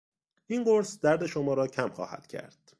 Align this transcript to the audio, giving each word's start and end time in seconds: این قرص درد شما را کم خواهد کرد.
این 0.47 0.63
قرص 0.63 0.99
درد 0.99 1.25
شما 1.25 1.53
را 1.53 1.67
کم 1.67 1.89
خواهد 1.89 2.27
کرد. 2.27 2.57